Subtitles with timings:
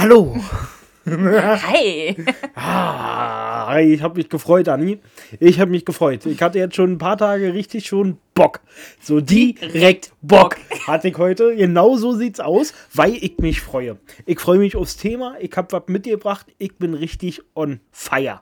[0.00, 0.34] Hallo.
[1.06, 2.16] Hi.
[2.54, 4.98] Ah, ich habe mich gefreut, Anni.
[5.40, 6.24] Ich habe mich gefreut.
[6.24, 8.60] Ich hatte jetzt schon ein paar Tage richtig schon Bock.
[8.98, 11.54] So direkt Bock hatte ich heute.
[11.54, 13.98] Genau so sieht's aus, weil ich mich freue.
[14.24, 15.36] Ich freue mich aufs Thema.
[15.38, 16.46] Ich habe was mitgebracht.
[16.56, 18.40] Ich bin richtig on fire.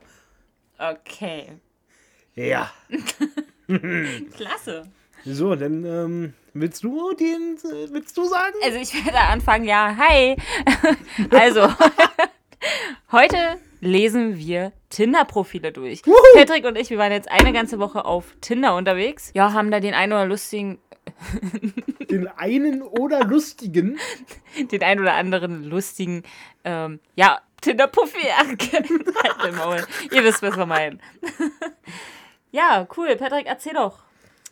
[0.79, 1.55] Okay.
[2.37, 2.71] Ja.
[4.37, 4.85] Klasse.
[5.25, 7.59] So, dann ähm, willst du den,
[7.91, 8.55] willst du sagen?
[8.65, 10.37] Also ich werde anfangen, ja, hi.
[11.31, 11.69] Also,
[13.13, 13.37] heute
[13.81, 16.07] lesen wir Tinder-Profile durch.
[16.07, 16.15] Wuhu.
[16.35, 19.31] Patrick und ich, wir waren jetzt eine ganze Woche auf Tinder unterwegs.
[19.35, 20.79] Ja, haben da den einen oder lustigen,
[22.11, 23.99] Den einen oder lustigen.
[24.59, 26.23] den einen oder anderen lustigen,
[26.65, 29.05] ähm, ja, Tinder-Profil erkennen.
[29.23, 29.87] Halt.
[30.13, 31.01] Ihr wisst, was wir meinen.
[32.53, 33.17] ja, cool.
[33.17, 33.99] Patrick, erzähl doch.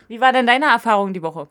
[0.08, 1.48] Wie war denn deine Erfahrung die Woche?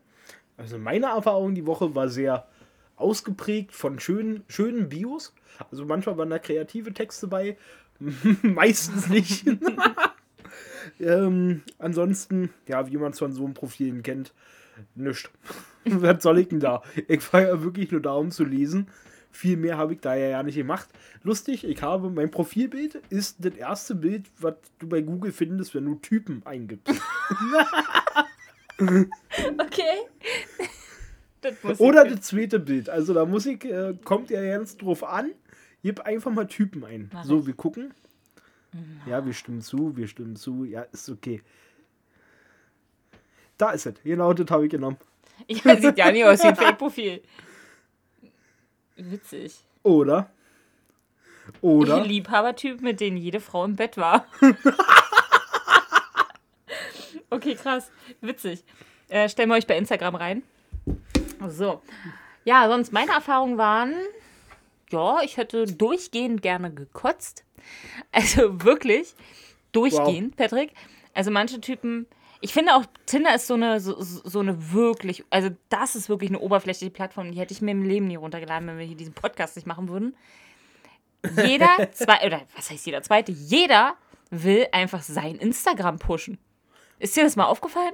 [0.58, 2.48] Also meine Erfahrung die Woche war sehr
[2.96, 5.34] ausgeprägt von schönen, schönen Bios.
[5.72, 7.58] Also manchmal waren da kreative Texte bei,
[8.41, 9.46] meistens nicht.
[10.99, 14.34] ähm, ansonsten, ja, wie man es von so einem Profilen kennt,
[14.96, 15.29] nichts.
[15.85, 16.82] Was soll ich denn da?
[17.07, 18.88] Ich war ja wirklich nur da, um zu lesen.
[19.32, 20.90] Viel mehr habe ich da ja nicht gemacht.
[21.22, 25.85] Lustig, ich habe mein Profilbild ist das erste Bild, was du bei Google findest, wenn
[25.85, 26.88] du Typen eingibst.
[29.57, 30.07] Okay.
[31.77, 32.90] Oder das zweite Bild.
[32.90, 35.32] Also da muss ich, äh, kommt ja ganz drauf an.
[35.84, 37.12] Gib einfach mal Typen ein.
[37.13, 37.45] Mach so, ich.
[37.48, 37.93] wir gucken.
[39.05, 40.65] Ja, wir stimmen zu, wir stimmen zu.
[40.65, 41.41] Ja, ist okay.
[43.57, 43.93] Da ist es.
[44.04, 44.98] Genau, das habe ich genommen.
[45.48, 47.21] Ja, sieht ja nicht aus wie ein Fake-Profil.
[48.95, 49.54] Witzig.
[49.84, 50.29] Oder?
[51.60, 52.05] Oder?
[52.05, 54.26] Liebhabertyp, mit denen jede Frau im Bett war.
[57.29, 57.91] Okay, krass.
[58.21, 58.63] Witzig.
[59.09, 60.43] Äh, stellen wir euch bei Instagram rein.
[61.49, 61.82] So.
[62.43, 63.93] Ja, sonst meine Erfahrungen waren,
[64.91, 67.44] ja, ich hätte durchgehend gerne gekotzt.
[68.12, 69.16] Also wirklich
[69.72, 70.72] durchgehend, Patrick.
[71.13, 72.06] Also manche Typen,
[72.41, 76.29] ich finde auch, Tinder ist so eine, so, so eine wirklich, also das ist wirklich
[76.29, 79.13] eine oberflächliche Plattform, die hätte ich mir im Leben nie runtergeladen, wenn wir hier diesen
[79.13, 80.16] Podcast nicht machen würden.
[81.44, 83.31] Jeder, zwei, oder was heißt jeder zweite?
[83.31, 83.95] Jeder
[84.29, 86.38] will einfach sein Instagram pushen.
[87.00, 87.94] Ist dir das mal aufgefallen?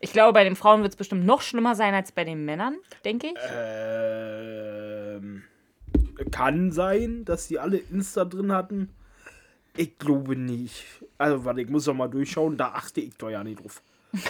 [0.00, 2.76] Ich glaube, bei den Frauen wird es bestimmt noch schlimmer sein als bei den Männern,
[3.04, 3.34] denke ich.
[3.54, 5.42] Ähm,
[6.32, 8.88] kann sein, dass die alle Insta drin hatten.
[9.76, 10.84] Ich glaube nicht.
[11.18, 12.56] Also, warte, ich muss doch mal durchschauen.
[12.56, 13.82] Da achte ich doch ja nicht drauf.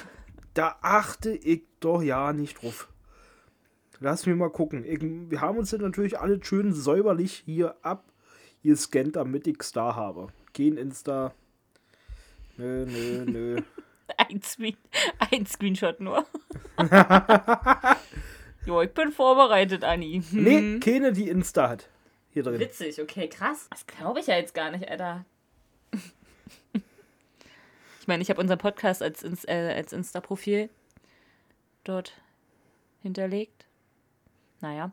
[0.55, 2.91] Da achte ich doch ja nicht drauf.
[4.01, 4.85] Lass mich mal gucken.
[4.85, 9.97] Ich, wir haben uns jetzt natürlich alle schön säuberlich hier abgescannt, damit ich es da
[9.97, 10.27] habe.
[10.53, 11.33] Gehen Insta.
[12.59, 13.63] Nö, nö, nö.
[14.29, 14.77] Ein, Screen,
[15.31, 16.27] ein Screenshot nur.
[18.67, 20.23] jo, ich bin vorbereitet, Anni.
[20.31, 20.43] Hm.
[20.43, 21.89] Nee, keine, die Insta hat.
[22.31, 22.61] Hier drin.
[22.61, 23.67] Witzig, okay, krass.
[23.71, 25.25] Das glaube ich ja jetzt gar nicht, Alter.
[28.01, 30.71] Ich meine, ich habe unseren Podcast als, äh, als Insta-Profil
[31.85, 32.21] dort
[33.01, 33.65] hinterlegt.
[34.61, 34.91] Naja.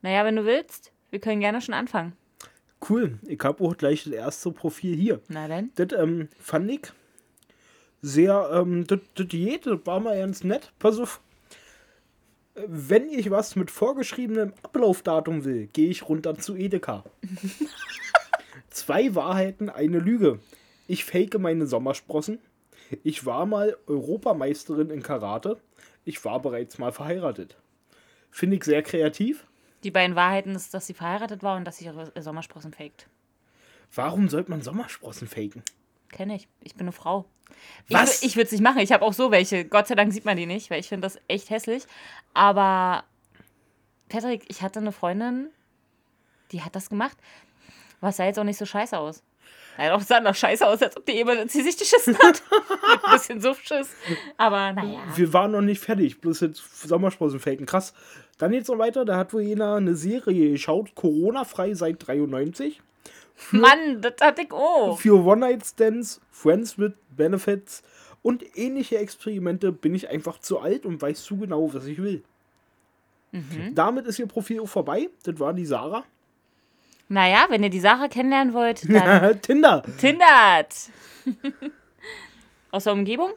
[0.00, 2.12] Naja, wenn du willst, wir können gerne schon anfangen.
[2.88, 3.18] Cool.
[3.26, 5.20] Ich habe auch gleich das erste Profil hier.
[5.26, 5.72] Na denn?
[5.74, 6.92] Das ähm, fand ich
[8.02, 10.72] sehr, ähm, das, das Diät, das war mal ganz nett.
[10.78, 11.20] Pass auf.
[12.54, 17.04] Wenn ich was mit vorgeschriebenem Ablaufdatum will, gehe ich runter zu Edeka.
[18.70, 20.38] Zwei Wahrheiten, eine Lüge.
[20.86, 22.40] Ich fake meine Sommersprossen.
[23.04, 25.58] Ich war mal Europameisterin in Karate.
[26.04, 27.56] Ich war bereits mal verheiratet.
[28.30, 29.46] Finde ich sehr kreativ.
[29.84, 33.08] Die beiden Wahrheiten ist, dass sie verheiratet war und dass sie ihre Sommersprossen faked.
[33.94, 35.62] Warum sollte man Sommersprossen faken?
[36.12, 36.48] Kenne ich.
[36.62, 37.24] Ich bin eine Frau.
[37.88, 38.22] Was?
[38.22, 38.78] Ich, ich würde es nicht machen.
[38.78, 39.64] Ich habe auch so welche.
[39.64, 41.84] Gott sei Dank sieht man die nicht, weil ich finde das echt hässlich.
[42.34, 43.04] Aber,
[44.08, 45.48] Patrick, ich hatte eine Freundin,
[46.52, 47.16] die hat das gemacht.
[48.00, 49.22] Was sah jetzt auch nicht so scheiße aus.
[49.78, 52.42] Ja, doch sah noch scheiße aus, als ob die jemand ins Gesicht geschissen hat.
[52.90, 53.90] Mit ein bisschen Suffschiss.
[54.36, 55.00] Aber naja.
[55.14, 57.64] Wir waren noch nicht fertig, bloß jetzt Sommersprossen faken.
[57.64, 57.94] Krass.
[58.38, 62.82] Dann geht's noch weiter, da hat wohl jener eine Serie geschaut, Corona-frei seit 93.
[63.50, 64.98] Mann, das hatte ich auch.
[65.00, 67.82] Für One-Night-Stands, Friends with Benefits
[68.22, 72.22] und ähnliche Experimente bin ich einfach zu alt und weiß zu genau, was ich will.
[73.74, 75.08] Damit ist ihr Profil auch vorbei.
[75.24, 76.04] Das war die Sarah.
[77.08, 79.82] Naja, wenn ihr die Sache kennenlernen wollt, dann Tinder.
[79.98, 80.74] Tindert.
[82.70, 83.30] Aus der Umgebung?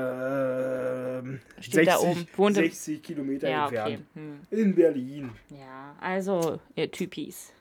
[0.00, 2.26] Ähm, Steht da oben.
[2.36, 3.76] Wohnt im- 60 Kilometer Ja, okay.
[3.94, 4.06] entfernt.
[4.14, 4.40] Hm.
[4.50, 5.30] In Berlin.
[5.50, 7.52] Ja, also, ihr Typis.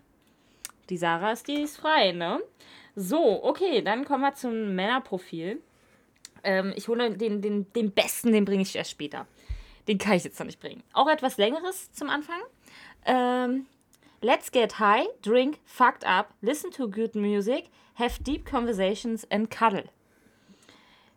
[0.90, 2.42] Die Sarah ist, die ist frei, ne?
[2.96, 5.62] So, okay, dann kommen wir zum Männerprofil.
[6.44, 9.28] Ähm, ich hole den, den, den besten, den bringe ich erst später.
[9.88, 10.84] Den kann ich jetzt noch nicht bringen.
[10.94, 12.42] Auch etwas längeres zum Anfang.
[13.06, 13.66] Ähm,
[14.22, 19.86] Let's get high, drink, fucked up, listen to good music, have deep conversations and cuddle.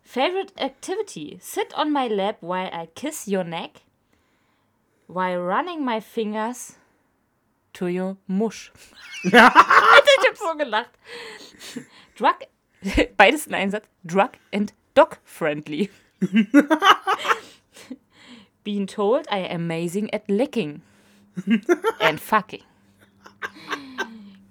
[0.01, 3.81] Favorite activity: sit on my lap while I kiss your neck,
[5.07, 6.77] while running my fingers
[7.73, 8.71] to your mush.
[9.25, 9.37] Alter,
[10.21, 10.91] ich hab so gelacht.
[12.15, 12.35] Drug,
[13.17, 13.87] beides in einem Satz.
[14.03, 15.89] Drug and dog friendly.
[18.63, 20.81] Being told I am amazing at licking
[21.99, 22.63] and fucking.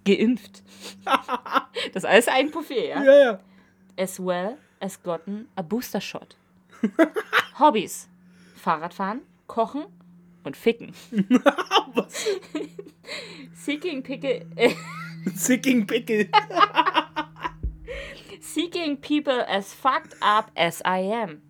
[0.04, 0.62] Geimpft.
[1.04, 3.02] Das ist alles ein Buffet, ja?
[3.02, 3.40] Ja, ja.
[3.96, 6.36] As well as gotten a booster shot.
[7.58, 8.08] Hobbys:
[8.56, 9.86] Fahrradfahren, Kochen
[10.44, 10.92] und Ficken.
[13.54, 14.46] Seeking Pickle.
[14.56, 14.70] Äh,
[15.34, 16.28] Sicking Pickel.
[18.40, 21.42] seeking people as fucked up as I am.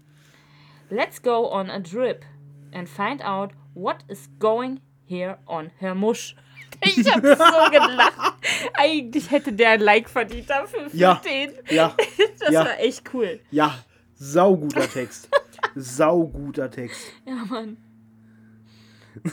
[0.90, 2.24] Let's go on a trip
[2.72, 6.36] and find out what is going here on her mush.
[6.84, 8.34] Ich hab so gelacht.
[8.74, 11.20] Eigentlich hätte der ein Like verdient dafür für Ja.
[11.24, 11.52] den.
[11.70, 11.96] Ja,
[12.40, 12.64] Das Ja.
[12.64, 13.40] war echt cool.
[13.50, 13.78] ja.
[14.14, 15.28] Sauguter Text.
[15.74, 17.00] Sauguter Text.
[17.26, 17.76] Ja, Mann.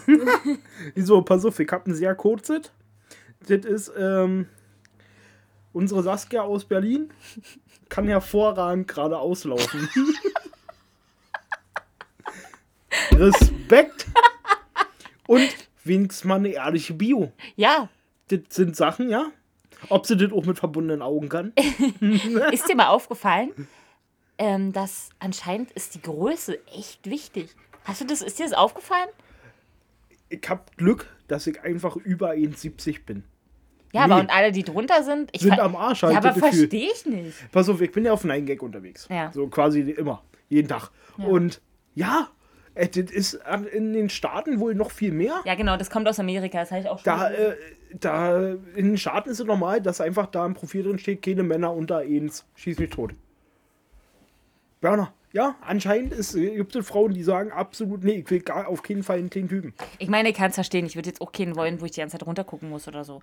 [0.95, 2.71] So, pass auf, ich hab ein sehr kurzes.
[3.47, 4.47] Das ist ähm,
[5.73, 7.11] unsere Saskia aus Berlin.
[7.87, 9.89] Kann hervorragend gerade auslaufen.
[13.11, 14.07] Respekt.
[15.27, 15.49] Und
[15.83, 17.31] wenigstens mal eine ehrliche Bio.
[17.55, 17.89] Ja,
[18.27, 19.31] Das sind Sachen, ja.
[19.87, 21.53] Ob sie das auch mit verbundenen Augen kann.
[22.51, 23.51] ist dir mal aufgefallen,
[24.37, 27.55] ähm, dass anscheinend ist die Größe echt wichtig.
[27.85, 29.09] Hast du das, ist dir das aufgefallen?
[30.29, 33.23] Ich hab Glück, dass ich einfach über 1,70 bin.
[33.91, 34.13] Ja, Nee.
[34.13, 36.59] aber und alle, die drunter sind, ich Sind am Arsch, Ja, halt, aber das Gefühl.
[36.59, 37.51] verstehe ich nicht.
[37.51, 39.07] Pass auf, ich bin ja auf 9gag unterwegs.
[39.09, 39.31] Ja.
[39.33, 40.21] So quasi immer.
[40.47, 40.89] Jeden Tag.
[41.17, 41.59] Und
[41.95, 42.27] ja,
[42.75, 43.39] äh, das ist
[43.73, 45.41] in den Staaten wohl noch viel mehr.
[45.45, 47.05] Ja, genau, das kommt aus Amerika, das habe ich auch schon.
[47.05, 47.55] Da, äh,
[47.99, 48.39] da
[48.75, 51.73] in den Staaten ist es normal, dass einfach da im Profil drin steht, keine Männer
[51.73, 53.13] unter 1, schieß mich tot.
[54.81, 58.67] Berner, ja, anscheinend ist, äh, gibt es Frauen, die sagen absolut, nee, ich will gar
[58.67, 59.73] auf keinen Fall einen kleinen Typen.
[59.99, 60.85] ich meine, ich kann es verstehen.
[60.85, 63.21] Ich würde jetzt auch keinen wollen, wo ich die ganze Zeit runtergucken muss oder so.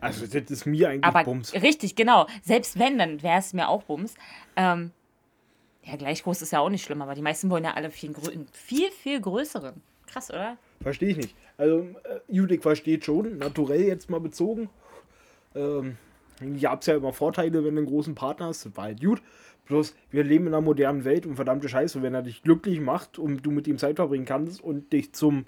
[0.00, 1.54] Also das ist mir eigentlich Aber Bums.
[1.54, 2.26] richtig, genau.
[2.42, 4.14] Selbst wenn, dann wäre es mir auch Bums.
[4.56, 4.90] Ähm,
[5.84, 8.12] ja, gleich groß ist ja auch nicht schlimm, aber die meisten wollen ja alle viel,
[8.52, 9.80] viel, viel größeren.
[10.06, 10.56] Krass, oder?
[10.82, 11.36] Verstehe ich nicht.
[11.56, 14.68] Also, äh, Judith versteht schon, naturell jetzt mal bezogen.
[15.54, 15.96] Ähm,
[16.60, 18.66] gab es ja immer Vorteile, wenn du einen großen Partner hast.
[18.66, 19.22] Das war halt gut.
[19.70, 23.18] Bloß, wir leben in einer modernen Welt und verdammte Scheiße, wenn er dich glücklich macht
[23.20, 25.46] und du mit ihm Zeit verbringen kannst und dich zum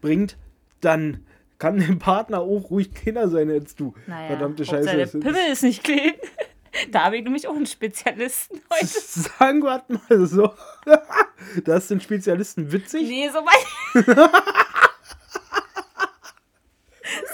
[0.00, 0.38] bringt,
[0.80, 1.26] dann
[1.58, 3.94] kann dein Partner auch ruhig Kinder sein als du.
[4.06, 4.96] Naja, verdammte Scheiße.
[4.96, 6.14] Der Pimmel ist nicht clean.
[6.90, 8.86] da habe ich nämlich auch einen Spezialisten heute.
[8.86, 10.52] Sagen wir halt mal so.
[11.64, 13.06] Das sind Spezialisten witzig.
[13.06, 13.64] Nee, so meine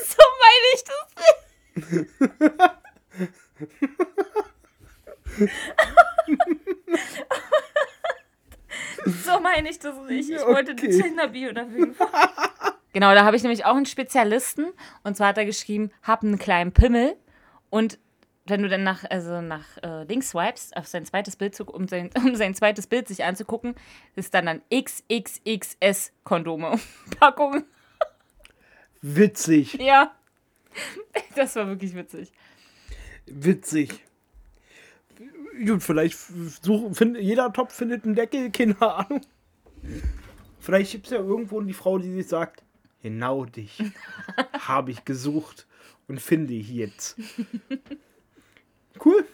[0.02, 2.30] So meine ich das nicht.
[9.24, 10.30] so meine ich das nicht.
[10.30, 11.02] Ich wollte die Okay.
[11.02, 11.94] Tinder-Bio dafür.
[12.92, 14.66] Genau, da habe ich nämlich auch einen Spezialisten.
[15.04, 17.16] Und zwar hat er geschrieben, hab einen kleinen Pimmel.
[17.70, 17.98] Und
[18.46, 21.86] wenn du dann nach, also nach äh, links swipest, auf sein zweites Bild, zu, um,
[21.88, 23.74] sein, um sein zweites Bild sich anzugucken,
[24.16, 26.78] ist dann dann XXXS-Kondome.
[27.18, 27.64] Packung.
[29.02, 29.74] Witzig.
[29.74, 30.12] Ja.
[31.34, 32.32] Das war wirklich witzig.
[33.26, 34.04] Witzig.
[35.66, 36.16] Gut, vielleicht
[36.62, 39.20] suchen, find, jeder Topf findet einen Deckel, keine Ahnung.
[40.58, 42.62] Vielleicht gibt es ja irgendwo die Frau, die sich sagt,
[43.02, 43.82] genau dich
[44.60, 45.66] habe ich gesucht
[46.08, 47.16] und finde jetzt.
[49.04, 49.24] Cool.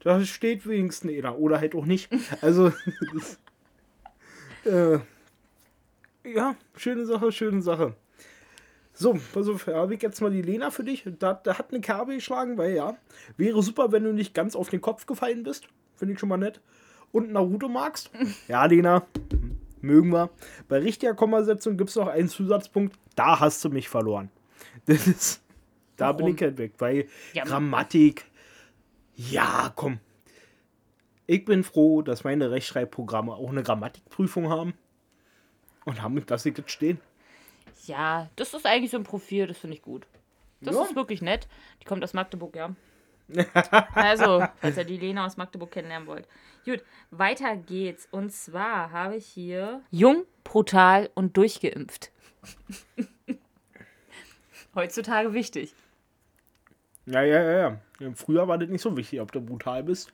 [0.00, 1.38] Da steht wenigstens einer.
[1.38, 2.10] Oder halt auch nicht.
[2.40, 2.72] Also,
[3.14, 3.38] das,
[4.64, 4.98] äh,
[6.24, 7.94] ja, schöne Sache, schöne Sache.
[8.92, 11.04] So, pass auf, habe ich jetzt mal die Lena für dich.
[11.18, 12.96] Da, da hat eine Kerbe geschlagen, weil ja,
[13.36, 15.68] wäre super, wenn du nicht ganz auf den Kopf gefallen bist.
[15.96, 16.60] Finde ich schon mal nett.
[17.12, 18.10] Und Naruto magst.
[18.48, 19.06] Ja, Lena,
[19.86, 20.30] mögen wir.
[20.68, 22.96] Bei richtiger Kommasetzung gibt es noch einen Zusatzpunkt.
[23.14, 24.30] Da hast du mich verloren.
[24.86, 25.42] Das ist,
[25.96, 26.34] da bin Warum?
[26.36, 28.24] ich halt weg, weil Ja, Grammatik.
[29.14, 29.98] Ja, komm.
[31.26, 34.74] Ich bin froh, dass meine Rechtschreibprogramme auch eine Grammatikprüfung haben.
[35.84, 37.00] Und haben mit das jetzt stehen.
[37.86, 40.06] Ja, das ist eigentlich so ein Profil, das finde ich gut.
[40.60, 40.82] Das Ja.
[40.84, 41.48] ist wirklich nett.
[41.80, 42.74] Die kommt aus Magdeburg, ja.
[43.94, 46.26] Also, falls ihr die Lena aus Magdeburg kennenlernen wollt.
[46.64, 48.08] Gut, weiter geht's.
[48.10, 52.10] Und zwar habe ich hier jung, brutal und durchgeimpft.
[54.74, 55.74] Heutzutage wichtig.
[57.06, 58.12] Ja, ja, ja, ja.
[58.14, 60.12] Früher war das nicht so wichtig, ob du brutal bist.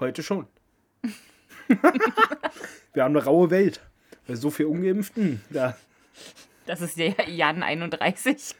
[0.00, 0.46] Heute schon.
[2.92, 3.80] Wir haben eine raue Welt.
[4.26, 5.40] Bei so viel Ungeimpften.
[5.50, 5.76] Da.
[6.66, 8.56] Das ist der Jan 31.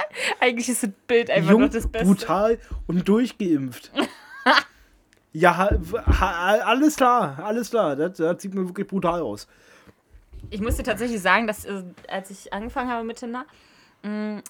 [0.40, 2.06] Eigentlich ist das Bild einfach Jung, noch das Beste.
[2.06, 3.90] brutal und durchgeimpft.
[5.32, 5.70] ja,
[6.10, 7.96] alles klar, alles klar.
[7.96, 9.48] Das, das sieht mir wirklich brutal aus.
[10.50, 13.46] Ich muss dir tatsächlich sagen, dass äh, als ich angefangen habe mit Tinder,
[14.02, 14.42] mh,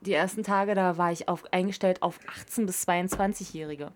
[0.00, 2.18] die ersten Tage, da war ich auf, eingestellt auf
[2.50, 3.90] 18- bis 22-Jährige.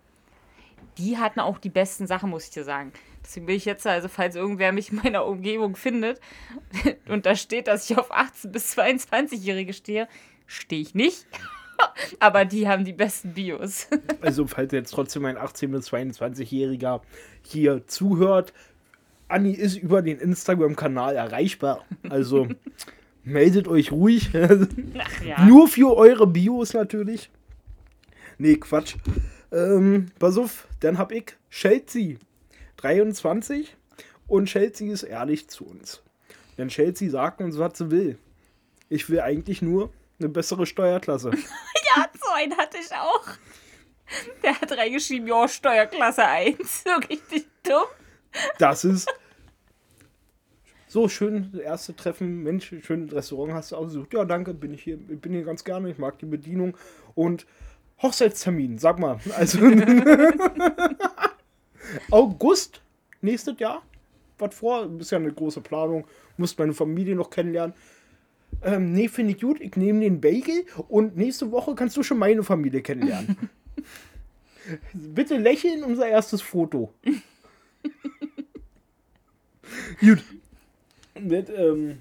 [0.99, 2.93] Die hatten auch die besten Sachen, muss ich dir sagen.
[3.25, 6.21] Deswegen will ich jetzt, also falls irgendwer mich in meiner Umgebung findet
[7.09, 10.09] und da steht, dass ich auf 18- bis 22-Jährige stehe,
[10.53, 11.27] stehe ich nicht.
[12.21, 13.89] Aber die haben die besten Bios.
[14.21, 17.01] Also, falls jetzt trotzdem ein 18- bis 22-Jähriger
[17.43, 18.53] hier zuhört,
[19.27, 21.85] Anni ist über den Instagram-Kanal erreichbar.
[22.09, 22.47] Also,
[23.25, 24.31] meldet euch ruhig.
[24.33, 25.45] Ja.
[25.45, 27.31] Nur für eure Bios natürlich.
[28.39, 28.97] Nee, Quatsch.
[29.51, 32.17] Ähm, pass auf, dann hab ich Chelsea
[32.77, 33.77] 23
[34.29, 36.03] und Chelsea ist ehrlich zu uns.
[36.59, 38.19] Denn Chelsea sagt uns, was sie will.
[38.89, 41.31] Ich will eigentlich nur eine bessere Steuerklasse.
[41.95, 43.27] Ja, so einen hatte ich auch.
[44.43, 46.85] Der hat reingeschrieben, ja, Steuerklasse 1.
[46.85, 47.85] So richtig dumm.
[48.59, 49.11] Das ist
[50.93, 52.43] so schön, das erste Treffen.
[52.43, 54.13] Mensch, schönes Restaurant hast du ausgesucht.
[54.13, 55.91] Ja, danke, bin ich hier, ich bin hier ganz gerne.
[55.91, 56.77] Ich mag die Bedienung.
[57.15, 57.47] Und
[58.03, 59.19] Hochzeitstermin, sag mal.
[59.37, 59.59] Also
[62.11, 62.83] August
[63.23, 63.83] nächstes Jahr.
[64.39, 64.91] Was vor?
[64.99, 66.07] Ist ja eine große Planung.
[66.37, 67.75] Muss meine Familie noch kennenlernen.
[68.65, 69.61] Ähm, nee, finde ich gut.
[69.61, 73.37] Ich nehme den Bagel und nächste Woche kannst du schon meine Familie kennenlernen.
[74.93, 76.93] Bitte lächeln, unser erstes Foto.
[80.01, 80.23] gut.
[81.19, 82.01] Mit, ähm,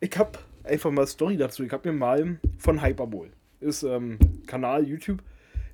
[0.00, 1.64] ich habe einfach mal Story dazu.
[1.64, 3.30] Ich habe mir mal von Hyperbol,
[3.60, 5.22] ist ähm, Kanal YouTube,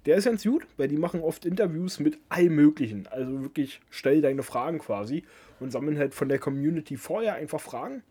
[0.07, 3.07] der ist ganz gut, weil die machen oft Interviews mit allem Möglichen.
[3.07, 5.25] Also wirklich stell deine Fragen quasi
[5.61, 8.03] und sammeln halt von der Community vorher einfach Fragen,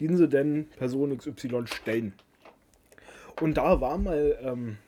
[0.00, 2.14] die sie denn Person XY stellen.
[3.40, 4.78] Und da war mal ähm,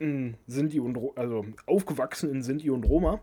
[0.00, 3.20] ein Sinti und Ro also aufgewachsen in Sinti und Roma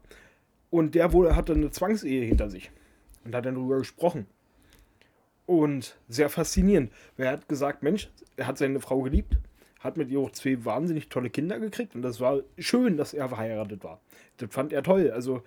[0.69, 2.71] und der wohl hatte eine Zwangsehe hinter sich
[3.23, 4.27] und hat dann darüber gesprochen.
[5.45, 6.91] Und sehr faszinierend.
[7.17, 9.37] Er hat gesagt, Mensch, er hat seine Frau geliebt,
[9.79, 13.29] hat mit ihr auch zwei wahnsinnig tolle Kinder gekriegt und das war schön, dass er
[13.29, 14.01] verheiratet war.
[14.37, 15.11] Das fand er toll.
[15.11, 15.43] Also,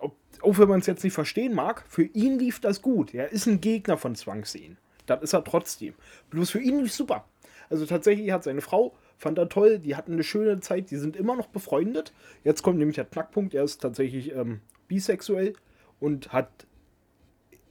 [0.00, 3.14] ob, auch wenn man es jetzt nicht verstehen mag, für ihn lief das gut.
[3.14, 4.78] Er ist ein Gegner von Zwangsehen.
[5.06, 5.94] Das ist er trotzdem.
[6.30, 7.24] Bloß für ihn lief super.
[7.70, 11.16] Also tatsächlich hat seine Frau, fand er toll, die hatten eine schöne Zeit, die sind
[11.16, 12.12] immer noch befreundet.
[12.44, 15.54] Jetzt kommt nämlich der Knackpunkt, er ist tatsächlich ähm, bisexuell
[16.00, 16.66] und hat,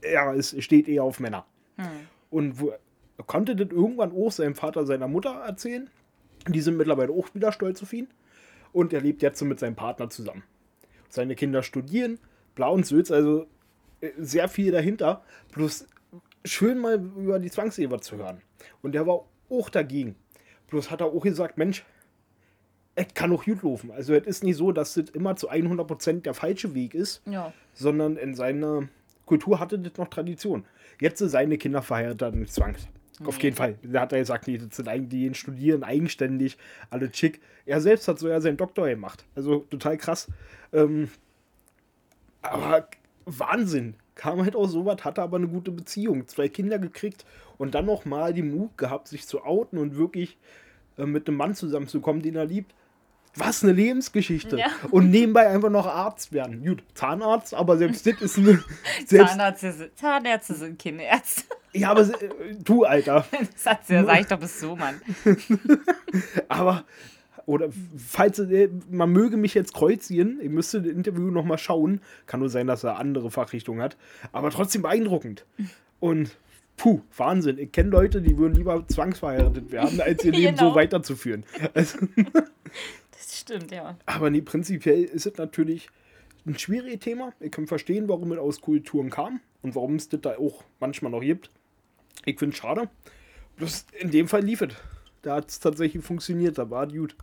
[0.00, 1.46] er ist, steht eher auf Männer.
[2.30, 5.88] Und wo, er konnte das irgendwann auch seinem Vater, seiner Mutter erzählen.
[6.48, 8.08] Die sind mittlerweile auch wieder stolz auf ihn.
[8.72, 10.42] Und er lebt jetzt so mit seinem Partner zusammen.
[11.12, 12.18] Seine Kinder studieren,
[12.54, 13.46] blau und Sülz, also
[14.00, 15.22] äh, sehr viel dahinter.
[15.52, 15.86] Bloß
[16.42, 18.40] schön mal über die Zwangsehe was zu hören.
[18.80, 20.16] Und der war auch dagegen.
[20.68, 21.84] Bloß hat er auch gesagt, Mensch,
[22.94, 23.90] es kann auch gut laufen.
[23.90, 27.52] Also es ist nicht so, dass das immer zu 100% der falsche Weg ist, Ja.
[27.74, 28.88] sondern in seiner
[29.26, 30.64] Kultur hatte das noch Tradition.
[30.98, 32.88] Jetzt sind seine Kinder verheiratet mit Zwangs.
[33.26, 33.76] Auf jeden Fall.
[33.82, 36.56] Da hat er gesagt, nee, das sind eigentlich die die studieren eigenständig,
[36.90, 37.40] alle chick.
[37.66, 39.24] Er selbst hat so ja seinen Doktor gemacht.
[39.34, 40.28] Also total krass.
[40.72, 41.08] Ähm,
[42.42, 42.88] aber
[43.24, 43.94] Wahnsinn.
[44.14, 46.28] Kam halt auch so was, hatte aber eine gute Beziehung.
[46.28, 47.24] Zwei Kinder gekriegt
[47.56, 50.36] und dann noch mal die Mut gehabt, sich zu outen und wirklich
[50.98, 52.74] äh, mit einem Mann zusammenzukommen, den er liebt.
[53.34, 54.58] Was eine Lebensgeschichte.
[54.58, 54.66] Ja.
[54.90, 56.62] Und nebenbei einfach noch Arzt werden.
[56.62, 58.62] Gut, Zahnarzt, aber selbst das ist eine.
[59.06, 61.44] Selbst, Zahnärzte, sind- Zahnärzte sind Kinderärzte.
[61.74, 63.24] Ja, aber äh, du, Alter.
[63.84, 65.00] Sie ja, sag ich doch bis so, Mann.
[66.48, 66.84] Aber,
[67.46, 72.00] oder falls äh, man möge mich jetzt kreuzieren, ich müsste das Interview nochmal schauen.
[72.26, 73.96] Kann nur sein, dass er andere Fachrichtungen hat.
[74.32, 75.44] Aber trotzdem beeindruckend.
[76.00, 76.36] Und
[76.76, 77.58] puh, Wahnsinn.
[77.58, 80.74] Ich kenne Leute, die würden lieber zwangsverheiratet werden, als ihr Leben so Genau.
[80.74, 81.44] weiterzuführen.
[81.74, 81.98] Also,
[83.12, 83.96] Das stimmt, ja.
[84.06, 85.88] aber nee, prinzipiell ist es natürlich
[86.46, 87.32] ein schwieriges Thema.
[87.40, 91.12] Ich kann verstehen, warum es aus Kulturen kam und warum es das da auch manchmal
[91.12, 91.50] noch gibt.
[92.24, 92.88] Ich finde es schade.
[93.56, 94.74] Bloß in dem Fall lief es.
[95.22, 97.16] Da hat es tatsächlich funktioniert, da war es gut.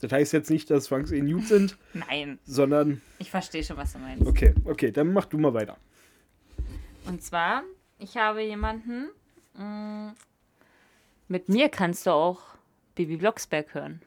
[0.00, 3.02] Das heißt jetzt nicht, dass Zwangsehen gut sind, Nein, sondern.
[3.18, 4.26] ich verstehe schon, was du meinst.
[4.26, 5.76] Okay, okay, dann mach du mal weiter.
[7.06, 7.62] Und zwar,
[7.98, 9.08] ich habe jemanden,
[9.56, 10.14] mh,
[11.28, 12.40] mit mir kannst du auch
[12.94, 14.00] Baby Blocksberg hören.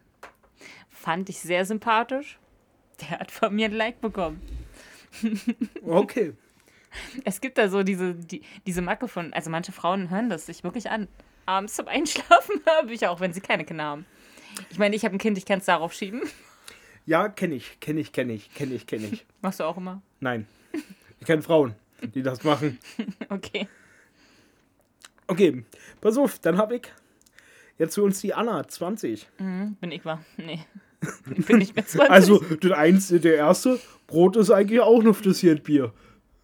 [0.90, 2.40] Fand ich sehr sympathisch.
[3.02, 4.42] Der hat von mir ein Like bekommen.
[5.86, 6.34] Okay.
[7.26, 10.64] Es gibt da so diese, die, diese Macke von, also manche Frauen hören das sich
[10.64, 11.08] wirklich an.
[11.46, 14.06] Abends zum Einschlafen habe ich auch, wenn sie keine Kinder haben.
[14.70, 16.22] Ich meine, ich habe ein Kind, ich kann es darauf schieben.
[17.06, 19.26] Ja, kenne ich, kenne ich, kenne ich, kenne ich, kenne ich.
[19.42, 20.02] Machst du auch immer?
[20.20, 20.48] Nein.
[21.20, 22.80] Ich kenne Frauen, die das machen.
[23.30, 23.68] Okay.
[25.28, 25.64] Okay,
[26.02, 26.92] pass auf, dann habe ich
[27.78, 29.28] Jetzt für uns die Anna, 20.
[29.40, 30.24] Mhm, bin ich war.
[30.38, 30.60] Nee.
[31.36, 32.12] Ich bin nicht mehr 20.
[32.12, 35.92] Also, der, eins, der erste, Brot ist eigentlich auch nur flüssiges Bier.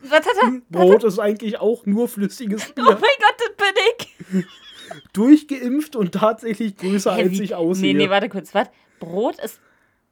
[0.02, 0.62] Er?
[0.70, 2.84] Brot ist eigentlich auch nur flüssiges Oh Bier.
[2.86, 4.46] mein Gott, das bin ich.
[5.14, 7.94] Durchgeimpft und tatsächlich größer Hä, als ich aussehe.
[7.94, 8.54] Nee, nee, warte kurz.
[8.56, 8.70] Was?
[9.00, 9.60] Brot ist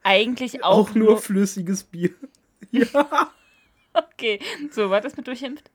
[0.04, 2.12] eigentlich auch, auch nur flüssiges Bier.
[2.72, 3.32] Ja.
[3.94, 4.40] Okay.
[4.72, 5.72] So, was ist mit durchimpft?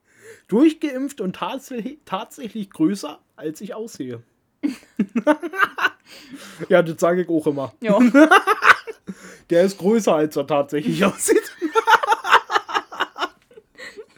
[0.49, 4.23] Durchgeimpft und tatsächlich, tatsächlich größer als ich aussehe.
[6.69, 7.73] ja, das sage ich auch immer.
[7.81, 7.99] Ja.
[9.49, 11.50] Der ist größer, als er tatsächlich aussieht.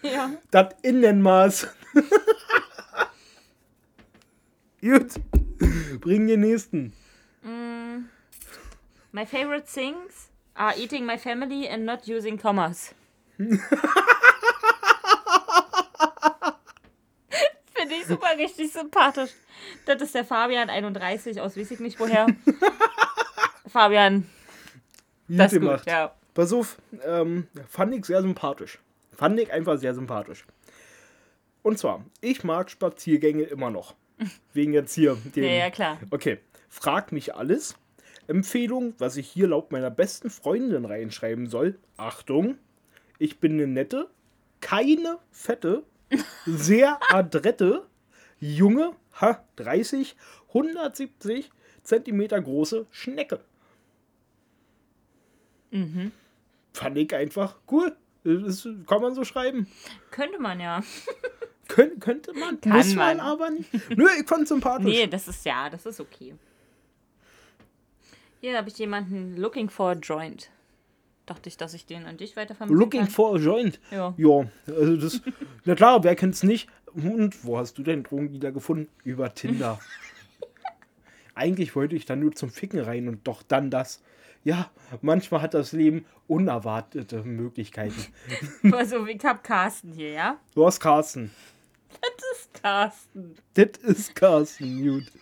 [0.05, 0.31] Ja.
[0.51, 1.67] Das Innenmaß.
[4.81, 5.15] Gut.
[6.01, 6.93] Bring den nächsten.
[9.13, 12.93] My favorite things are eating my family and not using commas.
[13.39, 13.61] Finde
[18.01, 19.31] ich super richtig sympathisch.
[19.87, 22.27] Das ist der Fabian 31 aus weiß ich nicht woher.
[23.69, 24.27] Fabian,
[25.29, 25.87] Gut das ist gut, gemacht.
[25.87, 26.13] ja.
[26.35, 28.79] Pass auf, ähm, fand ich sehr sympathisch.
[29.17, 30.45] Fand ich einfach sehr sympathisch.
[31.63, 33.95] Und zwar, ich mag Spaziergänge immer noch.
[34.53, 35.17] Wegen jetzt hier.
[35.35, 35.99] Dem, Ja, ja, klar.
[36.11, 37.77] Okay, frag mich alles.
[38.27, 41.79] Empfehlung, was ich hier laut meiner besten Freundin reinschreiben soll.
[41.97, 42.57] Achtung,
[43.19, 44.09] ich bin eine nette,
[44.61, 45.85] keine fette,
[46.47, 47.87] sehr adrette,
[48.41, 50.17] junge, ha, 30,
[50.49, 51.51] 170
[51.83, 53.41] Zentimeter große Schnecke.
[55.71, 56.13] Mhm.
[56.73, 57.95] Fand ich einfach cool.
[58.25, 59.67] Das kann man so schreiben.
[60.11, 60.83] Könnte man ja.
[61.69, 63.27] Kön könnte man, Kann muss man, man.
[63.27, 63.71] aber nicht.
[63.97, 64.87] Nö, ich fand sympathisch.
[64.87, 66.35] Nee, das ist ja, das ist okay.
[68.41, 70.51] Hier habe ich jemanden looking for a joint.
[71.25, 73.11] Dachte ich, dass ich den an dich weitervermitteln Looking kann.
[73.11, 73.81] for a joint.
[73.91, 74.13] Ja.
[74.19, 75.23] Ja, also das.
[75.65, 76.69] Na klar, wer kennt's nicht?
[76.93, 78.89] Und wo hast du denn Drogendealer gefunden?
[79.03, 79.81] Über Tinder.
[81.35, 84.03] Eigentlich wollte ich dann nur zum Ficken rein und doch dann das.
[84.45, 88.07] Ja, manchmal hat das Leben unerwartete Möglichkeiten.
[88.73, 90.37] Also, ich hab Carsten hier, ja?
[90.55, 91.31] Du hast Carsten.
[91.91, 93.37] Das ist Carsten.
[93.55, 95.13] Das ist Carsten, gut.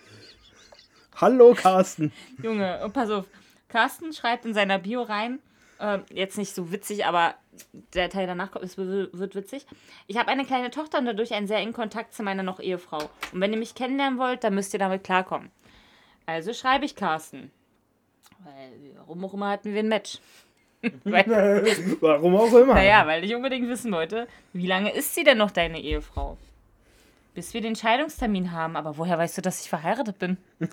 [1.17, 2.13] Hallo Carsten.
[2.43, 3.27] Junge, und pass auf.
[3.69, 5.39] Carsten schreibt in seiner Bio rein,
[5.79, 7.35] ähm, jetzt nicht so witzig, aber
[7.95, 9.67] der Teil danach kommt, es wird wird witzig.
[10.07, 13.11] Ich habe eine kleine Tochter und dadurch einen sehr engen Kontakt zu meiner noch Ehefrau.
[13.33, 15.51] Und wenn ihr mich kennenlernen wollt, dann müsst ihr damit klarkommen.
[16.27, 17.51] Also schreibe ich Carsten.
[18.45, 20.19] Weil, warum auch immer hatten wir ein Match.
[21.05, 21.25] weil,
[22.01, 22.75] Warum auch immer.
[22.75, 26.37] naja, weil ich unbedingt wissen wollte, wie lange ist sie denn noch deine Ehefrau?
[27.35, 30.39] Bis wir den Scheidungstermin haben, aber woher weißt du, dass ich verheiratet bin?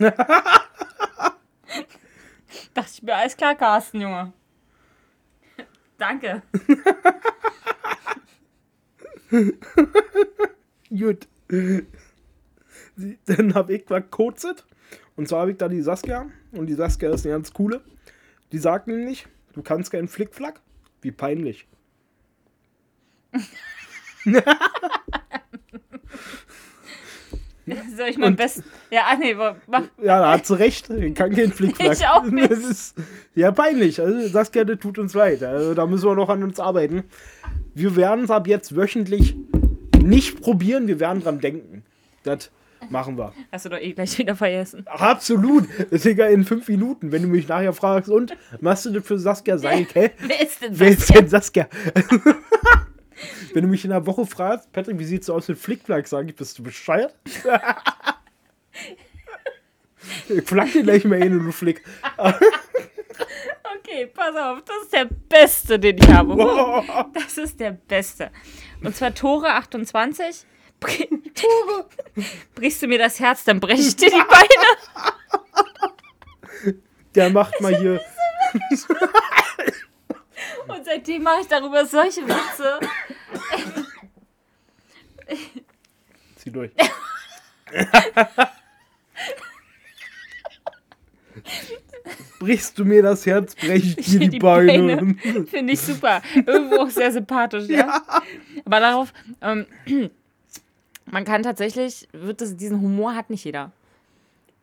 [2.73, 4.33] Dachte ich mir, alles klar, Carsten, Junge.
[5.99, 6.41] Danke.
[10.89, 11.27] Gut.
[13.25, 14.65] Dann habe ich mal Codezit.
[15.15, 16.25] Und zwar habe ich da die Saskia.
[16.51, 17.81] Und die Saskia ist eine ganz coole.
[18.51, 20.61] Die sagt nämlich, du kannst keinen Flickflack.
[21.01, 21.67] Wie peinlich.
[27.95, 28.63] Soll ich mein Best.
[28.89, 29.83] Ja, ah, nee, mach.
[30.01, 30.89] Ja, da hat sie recht.
[30.89, 31.93] Ich kann keinen Flickflack.
[31.93, 32.51] Ich auch nicht.
[32.51, 32.95] Das ist
[33.35, 34.01] ja peinlich.
[34.01, 35.43] Also Saskia, das tut uns leid.
[35.43, 37.03] Also, da müssen wir noch an uns arbeiten.
[37.75, 39.35] Wir werden es ab jetzt wöchentlich
[40.01, 40.87] nicht probieren.
[40.87, 41.83] Wir werden dran denken.
[42.23, 42.49] Das
[42.89, 43.33] machen wir.
[43.51, 44.85] Hast du doch eh gleich wieder vergessen.
[44.87, 45.67] Absolut.
[45.77, 47.11] Das ist egal in fünf Minuten.
[47.11, 49.57] Wenn du mich nachher fragst, und machst du das für Saskia?
[49.57, 50.11] Hä?
[50.19, 50.99] Wer ist denn Wer das?
[50.99, 51.67] ist denn Saskia?
[53.53, 56.07] Wenn du mich in einer Woche fragst, Patrick, wie sieht's aus mit Flickflack?
[56.07, 57.15] Sag ich, bist du bescheuert?
[60.29, 61.83] ich flack dir gleich mal hin, du Flick.
[62.17, 66.37] Okay, pass auf, das ist der beste, den ich habe.
[66.37, 66.85] Wow.
[67.13, 68.31] Das ist der beste.
[68.83, 70.45] Und zwar Tore 28.
[72.55, 74.47] Brichst du mir das Herz, dann breche ich dir die Beine.
[77.15, 78.01] Der macht mal hier.
[80.67, 82.79] Und seitdem mache ich darüber solche Witze.
[86.35, 86.71] Zieh durch.
[92.39, 95.15] Brichst du mir das Herz, brech ich dir die, Beine.
[95.47, 96.21] Finde ich super.
[96.33, 98.01] Irgendwo auch sehr sympathisch, ja.
[98.63, 99.65] Aber darauf, ähm,
[101.11, 103.71] man kann tatsächlich, wird das, diesen Humor hat nicht jeder.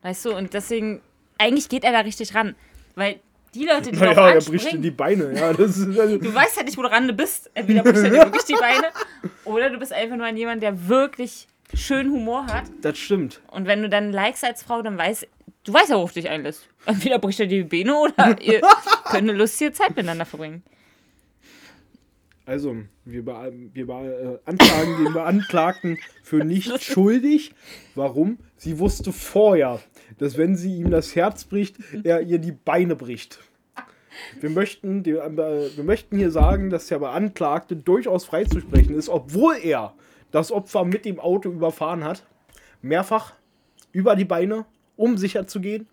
[0.03, 1.01] Weißt du, und deswegen,
[1.39, 2.55] eigentlich geht er da richtig ran.
[2.95, 3.21] Weil
[3.55, 5.35] die Leute, die Naja, er bricht anspringen, die Beine.
[5.35, 7.51] Ja, das ist also, du weißt halt nicht, wo du ran bist.
[7.55, 8.89] Entweder bricht er dir wirklich die Beine
[9.45, 12.65] oder du bist einfach nur ein jemand, der wirklich schön Humor hat.
[12.83, 13.41] das stimmt.
[13.49, 15.27] Und wenn du dann likes als Frau, dann weißt
[15.65, 16.69] du, weißt ja, worauf du dich einlässt.
[16.85, 18.61] Entweder bricht er dir die Beine oder ihr
[19.05, 20.63] könnt eine lustige Zeit miteinander verbringen.
[22.47, 27.53] Also, wir, be wir be äh, anklagen den Beanklagten für nicht schuldig.
[27.97, 28.39] Warum?
[28.57, 29.81] Sie wusste vorher,
[30.19, 33.41] dass wenn sie ihm das Herz bricht, er ihr die Beine bricht.
[34.41, 39.57] Wir möchten, die, äh, wir möchten hier sagen, dass der Beanklagte durchaus freizusprechen ist, obwohl
[39.61, 39.93] er
[40.31, 42.25] das Opfer mit dem Auto überfahren hat.
[42.81, 43.35] Mehrfach
[43.91, 45.89] über die Beine, um sicher zu gehen.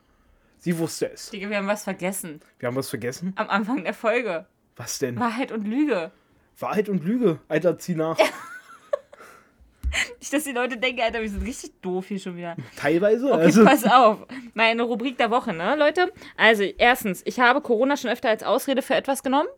[0.59, 1.31] Sie wusste es.
[1.31, 2.41] Digga, wir haben was vergessen.
[2.59, 3.33] Wir haben was vergessen.
[3.37, 4.45] Am Anfang der Folge.
[4.75, 5.19] Was denn?
[5.19, 6.11] Wahrheit und Lüge.
[6.59, 7.39] Wahrheit und Lüge.
[7.47, 8.17] Alter, zieh nach.
[10.19, 12.55] Nicht, dass die Leute denken, Alter, wir sind richtig doof hier schon wieder.
[12.75, 13.31] Teilweise.
[13.31, 14.25] Okay, also, pass auf.
[14.53, 16.11] Meine Rubrik der Woche, ne, Leute?
[16.37, 19.49] Also, erstens, ich habe Corona schon öfter als Ausrede für etwas genommen.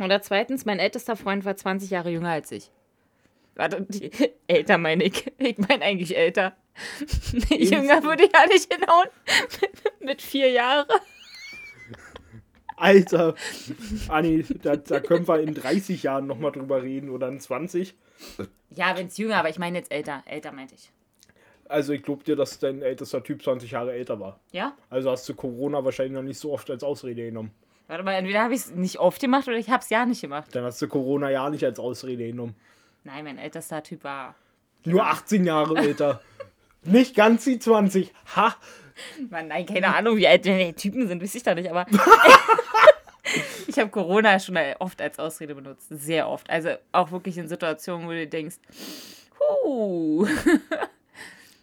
[0.00, 2.70] Oder zweitens, mein ältester Freund war 20 Jahre jünger als ich.
[3.54, 4.10] Warte, die,
[4.46, 5.32] älter meine ich.
[5.38, 6.56] Ich meine eigentlich älter.
[7.50, 9.08] Jünger würde ich ja nicht hinhauen.
[10.00, 10.86] Mit vier Jahren.
[12.76, 13.34] Alter.
[14.08, 17.94] Anni, da, da können wir in 30 Jahren nochmal drüber reden oder in 20.
[18.70, 20.22] Ja, wenn es jünger, aber ich meine jetzt älter.
[20.26, 20.90] Älter meinte ich.
[21.68, 24.38] Also ich glaube dir, dass dein ältester Typ 20 Jahre älter war.
[24.52, 24.76] Ja?
[24.90, 27.50] Also hast du Corona wahrscheinlich noch nicht so oft als Ausrede genommen.
[27.88, 30.20] Warte mal, entweder habe ich es nicht oft gemacht oder ich habe es ja nicht
[30.20, 30.54] gemacht.
[30.54, 32.54] Dann hast du Corona ja nicht als Ausrede genommen.
[33.04, 34.34] Nein, mein ältester Typ war.
[34.84, 36.20] Nur 18 Jahre älter.
[36.82, 38.12] nicht ganz die 20.
[38.34, 38.56] Ha!
[39.30, 41.86] Mann, nein, keine Ahnung, wie alt die Typen sind, weiß ich da nicht, aber.
[43.66, 45.86] ich habe Corona schon oft als Ausrede benutzt.
[45.90, 46.48] Sehr oft.
[46.48, 48.56] Also auch wirklich in Situationen, wo du denkst,
[49.38, 50.26] huh.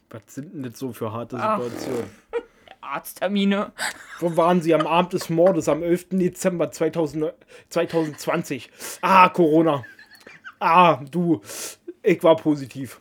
[0.10, 1.38] Was sind denn das so für harte.
[1.38, 2.10] Situationen?
[2.82, 3.72] Arzttermine.
[4.20, 6.10] Wo waren Sie am Abend des Mordes am 11.
[6.12, 7.34] Dezember 2000,
[7.70, 8.70] 2020?
[9.02, 9.84] Ah, Corona.
[10.60, 11.42] Ah, du.
[12.04, 13.00] Ich war positiv.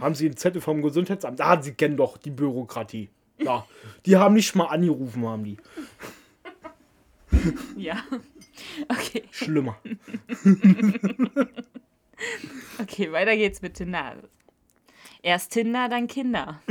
[0.00, 1.40] Haben Sie einen Zettel vom Gesundheitsamt?
[1.40, 3.10] Ah, Sie kennen doch die Bürokratie.
[3.38, 3.66] Ja,
[4.06, 5.56] die haben nicht mal angerufen, haben die.
[7.76, 8.02] Ja.
[8.88, 9.22] Okay.
[9.30, 9.78] Schlimmer.
[12.80, 14.16] Okay, weiter geht's mit Tinder.
[15.22, 16.60] Erst Tinder, dann Kinder.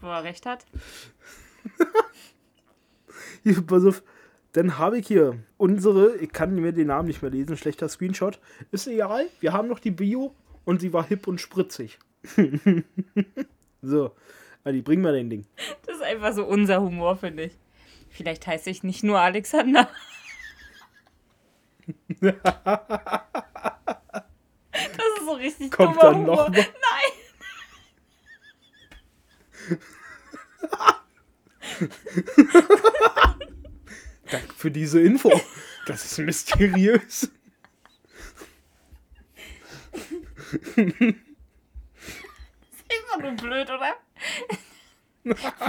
[0.00, 0.64] Wo er recht hat.
[3.42, 4.02] Hier, pass auf.
[4.52, 8.40] Dann habe ich hier unsere, ich kann mir den Namen nicht mehr lesen, schlechter Screenshot.
[8.72, 10.34] Ist egal, wir haben noch die Bio
[10.64, 11.98] und sie war hip und spritzig.
[13.82, 14.14] so,
[14.64, 15.46] Adi, bring mal den Ding.
[15.86, 17.56] Das ist einfach so unser Humor, finde ich.
[18.10, 19.88] Vielleicht heiße ich nicht nur Alexander.
[24.70, 26.50] Das ist so richtig Kommt dummer dann noch Humor.
[26.50, 26.60] mal?
[26.60, 26.68] Nein.
[34.30, 35.32] Danke für diese Info.
[35.86, 37.30] Das ist mysteriös.
[40.52, 40.60] Ist
[43.12, 43.96] doch nur blöd, oder?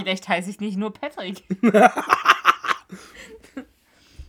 [0.09, 1.43] Vielleicht heiße ich nicht nur Patrick.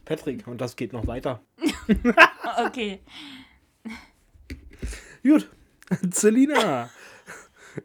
[0.05, 1.41] Patrick, und das geht noch weiter.
[2.67, 3.01] Okay.
[5.23, 5.49] Gut.
[6.11, 6.91] Selina.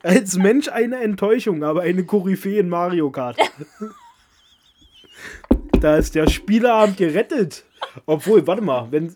[0.04, 3.40] Als Mensch eine Enttäuschung, aber eine Koryphäe in Mario Kart.
[5.80, 7.64] Da ist der Spieleabend gerettet.
[8.06, 9.16] Obwohl, warte mal, wenn.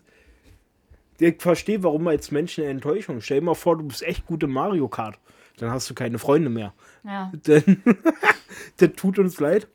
[1.20, 3.20] Ich verstehe, warum als Mensch eine Enttäuschung.
[3.20, 5.18] Stell dir mal vor, du bist echt gut in Mario Kart.
[5.58, 6.72] Dann hast du keine Freunde mehr.
[7.04, 7.30] Ja.
[7.46, 7.82] Denn
[8.78, 9.68] das tut uns leid.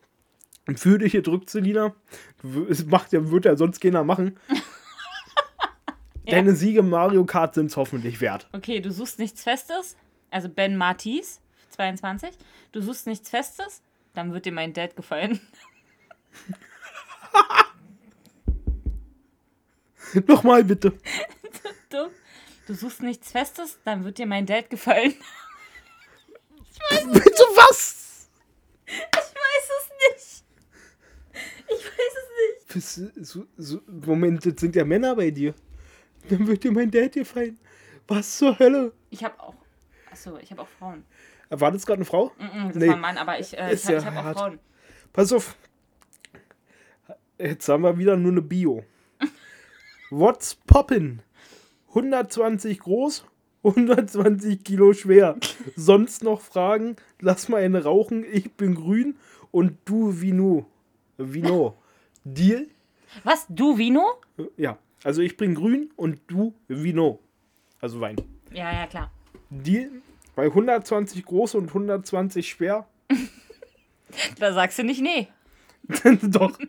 [0.75, 1.93] Für dich gedrückt, Selina.
[2.67, 4.39] Es macht ja, wird ja sonst keiner machen.
[6.25, 8.47] Deine Siege im Mario Kart sind es hoffentlich wert.
[8.51, 9.95] Okay, du suchst nichts Festes.
[10.31, 12.31] Also Ben Martis, 22.
[12.71, 13.83] Du suchst nichts Festes.
[14.15, 15.39] Dann wird dir mein Dad gefallen.
[20.27, 20.93] Nochmal bitte.
[21.89, 22.09] Du,
[22.67, 23.79] du suchst nichts Festes.
[23.85, 25.13] Dann wird dir mein Dad gefallen.
[27.13, 28.27] Bitte was?
[28.85, 30.43] Ich weiß es nicht.
[31.69, 32.29] Ich weiß es
[32.75, 32.75] nicht.
[32.75, 32.95] Was,
[33.29, 35.53] so, so, Moment, das sind ja Männer bei dir.
[36.27, 37.57] Dann wird dir mein Dad gefallen.
[38.07, 38.91] Was zur Hölle?
[39.09, 39.55] Ich habe auch.
[40.11, 41.05] Achso, ich habe auch Frauen.
[41.49, 42.31] War das gerade eine Frau?
[42.37, 42.87] Mm, Das Nee.
[42.87, 44.37] war ein Mann, aber ich, äh, ich, hab- ja ich habe auch.
[44.39, 44.59] Frauen.
[45.13, 45.55] Pass auf.
[47.37, 48.83] Jetzt haben wir wieder nur eine Bio.
[50.11, 51.23] What's poppin?
[51.89, 53.25] 120 groß,
[53.63, 55.35] 120 Kilo schwer.
[55.75, 56.95] Sonst noch Fragen?
[57.21, 58.23] Lass mal eine rauchen.
[58.31, 59.17] Ich bin grün
[59.51, 60.67] und du Vino.
[61.17, 61.75] Vino.
[62.23, 62.67] Deal?
[63.23, 63.47] Was?
[63.49, 64.03] Du, Vino?
[64.57, 64.77] Ja.
[65.03, 67.19] Also ich bin grün und du Vino.
[67.81, 68.17] Also Wein.
[68.51, 69.11] Ja, ja, klar.
[69.49, 69.89] Deal?
[70.35, 72.87] Bei 120 groß und 120 schwer?
[74.37, 75.29] Da sagst du nicht nee.
[76.21, 76.59] Doch.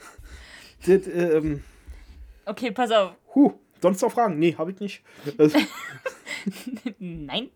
[0.86, 1.62] das, ähm,
[2.48, 3.12] Okay, pass auf.
[3.34, 4.38] huh, sonst noch Fragen?
[4.38, 5.02] Nee, habe ich nicht.
[6.98, 7.50] Nein.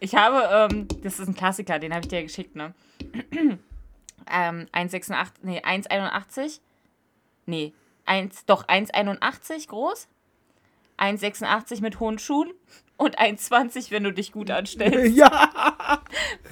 [0.00, 2.72] Ich habe, ähm, das ist ein Klassiker, den habe ich dir geschickt, ne?
[3.32, 6.60] ähm, 1,86, nee, 1,81.
[7.46, 7.74] Nee,
[8.06, 10.08] 1, doch 1,81 groß,
[10.98, 12.50] 1,86 mit hohen Schuhen
[12.96, 15.14] und 1,20, wenn du dich gut anstellst.
[15.16, 15.76] Ja,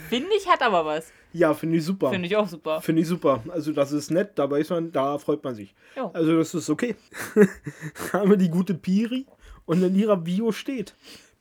[0.08, 1.12] Finde ich, hat aber was.
[1.32, 2.10] ja finde ich super.
[2.10, 2.80] Finde ich auch super.
[2.80, 3.42] Finde ich super.
[3.48, 5.74] Also das ist nett, da weiß man, da freut man sich.
[5.96, 6.10] Ja.
[6.12, 6.96] Also das ist okay.
[8.12, 9.26] Haben wir die gute Piri
[9.66, 10.94] und in ihrer Bio steht.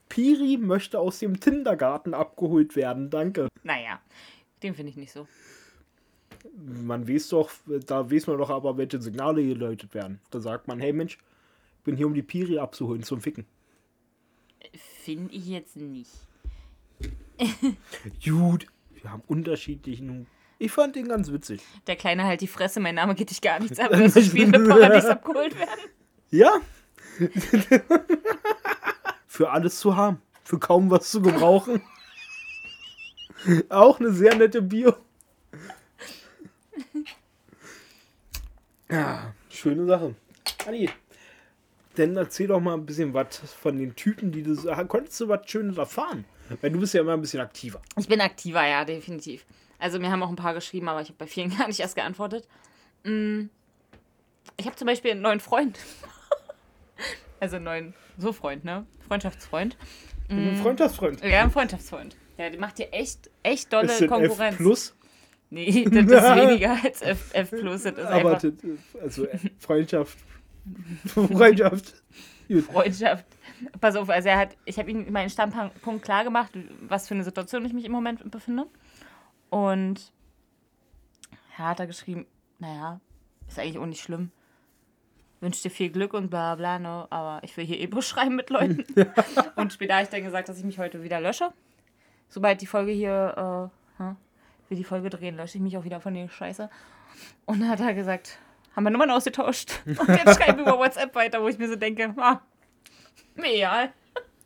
[0.09, 3.47] Piri möchte aus dem Kindergarten abgeholt werden, danke.
[3.63, 3.99] Naja,
[4.63, 5.27] den finde ich nicht so.
[6.55, 7.51] Man weiß doch,
[7.85, 10.19] da weiß man doch aber, welche Signale geläutet werden.
[10.31, 11.17] Da sagt man, hey Mensch,
[11.79, 13.45] ich bin hier, um die Piri abzuholen zum Ficken.
[14.73, 16.11] Finde ich jetzt nicht.
[18.23, 18.67] Gut,
[19.01, 20.27] wir haben unterschiedlichen.
[20.59, 21.61] Ich fand den ganz witzig.
[21.85, 24.53] Der Kleine halt die Fresse, mein Name geht dich gar nichts an, dass das Spiel
[24.53, 25.79] im Paradies abgeholt werden.
[26.31, 26.59] Ja.
[29.27, 30.21] Für alles zu haben.
[30.43, 31.81] Für kaum was zu gebrauchen.
[33.69, 34.95] Auch eine sehr nette Bio.
[38.89, 40.15] Ja, schöne Sache.
[40.65, 40.89] Anni,
[41.95, 44.71] dann erzähl doch mal ein bisschen was von den Typen, die du so.
[44.87, 46.25] Konntest du was Schönes erfahren?
[46.61, 47.81] Weil du bist ja immer ein bisschen aktiver.
[47.97, 49.45] Ich bin aktiver, ja, definitiv.
[49.79, 51.95] Also mir haben auch ein paar geschrieben, aber ich habe bei vielen gar nicht erst
[51.95, 52.47] geantwortet.
[53.03, 53.45] Mm,
[54.57, 55.79] Ich habe zum Beispiel einen neuen Freund.
[57.39, 58.87] Also einen neuen so Freund, ne?
[59.07, 59.77] Freundschaftsfreund.
[60.27, 61.23] Ein Freundschaftsfreund.
[61.23, 62.15] Ja, ein Freundschaftsfreund.
[62.35, 64.57] Ja, die macht dir echt, echt dolle Ist das F Konkurrenz.
[64.57, 64.95] plus,
[65.49, 67.83] Nee, das ist weniger als F, F plus.
[67.83, 68.49] Das ist aber einfach
[69.01, 69.27] also
[69.59, 70.17] Freundschaft.
[71.05, 71.93] Freundschaft.
[72.71, 73.25] Freundschaft.
[73.81, 77.23] Pass auf, also er hat, ich habe ihm meinen Standpunkt klar gemacht, was für eine
[77.23, 78.67] Situation ich mich im Moment befinde.
[79.49, 80.11] Und
[81.57, 82.25] er hat da geschrieben,
[82.59, 82.99] naja,
[83.47, 84.31] ist eigentlich auch nicht schlimm.
[85.39, 87.07] Wünsche dir viel Glück und bla bla, ne?
[87.09, 88.85] aber ich will hier eh schreiben mit Leuten.
[89.55, 91.51] und später habe ich dann gesagt, dass ich mich heute wieder lösche.
[92.29, 94.15] Sobald die Folge hier, äh, hm,
[94.67, 96.69] wir die Folge drehen, lösche ich mich auch wieder von der Scheiße.
[97.45, 98.37] Und dann hat er gesagt,
[98.75, 99.81] haben wir Nummern ausgetauscht.
[99.85, 102.41] Und jetzt schreiben wir über WhatsApp weiter, wo ich mir so denke, ah,
[103.43, 103.93] egal.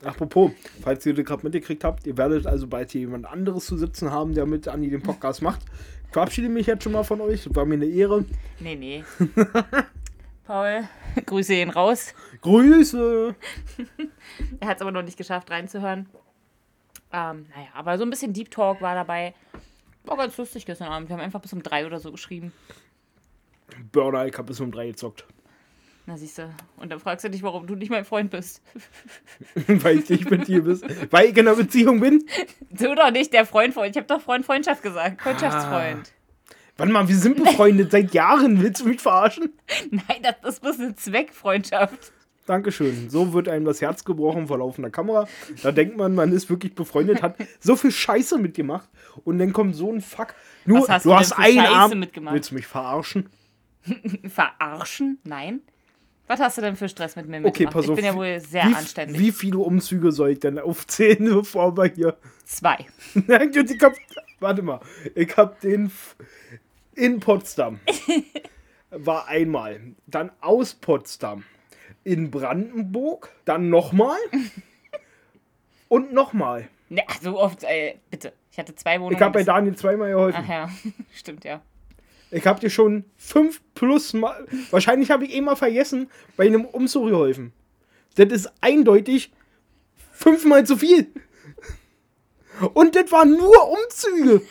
[0.03, 3.77] Apropos, falls ihr das gerade mitgekriegt habt, ihr werdet also bald hier jemand anderes zu
[3.77, 5.61] sitzen haben, der mit Andi den Podcast macht.
[6.07, 7.53] Ich verabschiede mich jetzt schon mal von euch.
[7.55, 8.25] War mir eine Ehre.
[8.59, 9.03] Nee, nee.
[10.45, 10.87] Paul,
[11.25, 12.13] Grüße ihn raus.
[12.41, 13.35] Grüße.
[14.59, 16.09] Er hat es aber noch nicht geschafft, reinzuhören.
[17.13, 19.33] Ähm, naja, aber so ein bisschen Deep Talk war dabei.
[20.03, 21.09] War ganz lustig gestern Abend.
[21.09, 22.51] Wir haben einfach bis um drei oder so geschrieben.
[23.91, 25.25] Burner, ich hab bis um drei gezockt.
[26.07, 26.49] Na siehst du.
[26.77, 28.61] Und dann fragst du dich, warum du nicht mein Freund bist.
[29.67, 30.83] Weil ich nicht mit dir bist.
[31.11, 32.25] Weil ich in einer Beziehung bin.
[32.71, 33.85] Du doch nicht, der Freund von.
[33.85, 35.21] Ich habe doch Freund Freundschaft gesagt.
[35.21, 36.11] Freundschaftsfreund.
[36.77, 38.61] Warte mal, wir sind befreundet seit Jahren.
[38.61, 39.53] Willst du mich verarschen?
[39.91, 42.11] Nein, das, das ist bloß eine Zweckfreundschaft.
[42.47, 43.09] Dankeschön.
[43.09, 45.27] So wird einem das Herz gebrochen vor laufender Kamera.
[45.61, 48.89] Da denkt man, man ist wirklich befreundet, hat so viel Scheiße mitgemacht
[49.23, 50.33] und dann kommt so ein Fuck.
[50.65, 51.99] Nur, Was hast du du hast einen Scheiße Arm.
[51.99, 52.33] mitgemacht?
[52.33, 53.29] Willst du mich verarschen?
[54.27, 55.19] Verarschen?
[55.23, 55.61] Nein.
[56.27, 57.73] Was hast du denn für Stress mit mir Okay, mitgemacht?
[57.73, 57.89] pass auf.
[57.91, 59.19] Ich bin ja wohl sehr wie, anständig.
[59.19, 62.17] Wie viele Umzüge soll ich denn aufzählen, bevor wir hier.
[62.45, 62.77] Zwei.
[63.15, 63.93] Ich hab,
[64.39, 64.79] warte mal.
[65.15, 65.91] Ich hab den
[66.95, 67.79] in Potsdam.
[68.91, 69.79] War einmal.
[70.07, 71.43] Dann aus Potsdam.
[72.03, 73.29] In Brandenburg.
[73.45, 74.17] Dann nochmal.
[75.87, 76.67] Und nochmal.
[76.89, 78.33] Ne, ach, so oft, ey, bitte.
[78.51, 79.15] Ich hatte zwei Wohnungen.
[79.15, 80.43] Ich habe bei Daniel zweimal geholfen.
[80.43, 80.69] Ach ja,
[81.13, 81.61] stimmt ja.
[82.31, 84.47] Ich habe dir schon fünf plus mal.
[84.71, 87.51] Wahrscheinlich habe ich eh mal vergessen, bei einem Umzug geholfen.
[88.15, 89.31] Das ist eindeutig
[90.13, 91.07] fünfmal zu viel.
[92.73, 94.41] Und das waren nur Umzüge.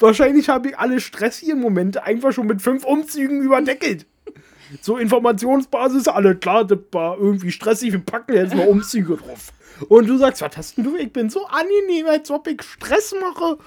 [0.00, 4.06] Wahrscheinlich habe ich alle stressigen Momente einfach schon mit fünf Umzügen überdeckelt.
[4.80, 9.52] So Informationsbasis, alle klar, das war irgendwie stressig, wir packen jetzt mal Umzüge drauf.
[9.88, 10.96] Und du sagst, was hast denn du?
[10.96, 13.58] Ich bin so angenehm, als ob ich Stress mache.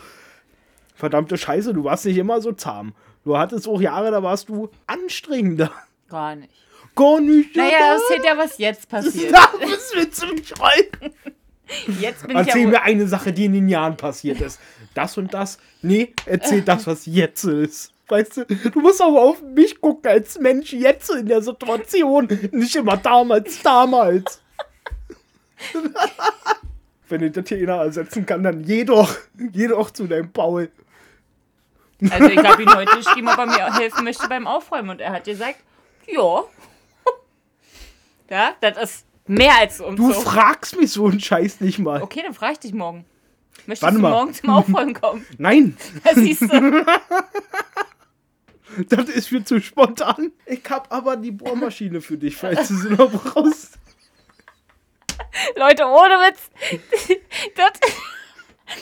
[0.93, 2.93] Verdammte Scheiße, du warst nicht immer so zahm.
[3.23, 5.71] Du hattest auch Jahre, da warst du anstrengender.
[6.10, 6.53] Gar nicht.
[6.95, 7.55] Gar nicht.
[7.55, 9.34] Naja, das ist ja, was jetzt passiert.
[9.34, 11.12] Da bist du mich rein.
[11.99, 14.60] Jetzt bin ich Erzähl ja wohl, mir eine Sache, die in den Jahren passiert ist.
[14.93, 15.57] Das und das.
[15.81, 17.93] Nee, erzähl das, was jetzt ist.
[18.10, 22.27] Weißt du, du musst aber auf mich gucken als Mensch jetzt in der Situation.
[22.51, 24.41] Nicht immer damals, damals.
[27.07, 29.15] Wenn ich das hier einer ersetzen kann, dann geh doch.
[29.38, 30.69] Geh doch zu deinem Paul.
[32.10, 34.90] Also ich habe ihn heute geschrieben, ob er mir helfen möchte beim Aufräumen.
[34.90, 35.58] Und er hat gesagt,
[36.08, 36.44] ja.
[38.30, 40.22] Ja, das ist mehr als um Du so.
[40.22, 42.02] fragst mich so einen Scheiß nicht mal.
[42.02, 43.06] Okay, dann frage ich dich morgen.
[43.68, 44.10] Möchtest Warte du mal.
[44.12, 45.26] morgen zum Aufräumen kommen?
[45.38, 46.86] Nein, Das siehst du.
[48.90, 50.32] das ist mir zu spontan.
[50.46, 53.78] Ich hab aber die Bohrmaschine für dich, falls du sie noch brauchst.
[55.56, 56.50] Leute, ohne Witz.
[57.56, 57.72] Das,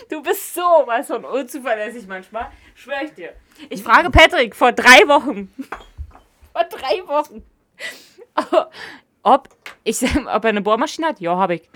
[0.09, 2.49] du bist so was von unzuverlässig manchmal.
[2.79, 3.33] Schwör ich dir.
[3.69, 5.53] Ich frage Patrick vor drei Wochen.
[6.53, 7.43] Vor drei Wochen.
[9.23, 9.49] ob,
[9.83, 11.19] ich, ob er eine Bohrmaschine hat?
[11.19, 11.69] Ja, habe ich.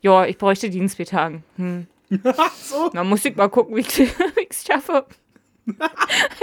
[0.00, 1.44] Ja, ich bräuchte Dienstbetagen.
[1.56, 1.86] Hm.
[2.62, 2.88] so.
[2.88, 5.04] Dann muss ich mal gucken, wie ich es schaffe.